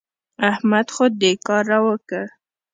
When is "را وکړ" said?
1.71-2.25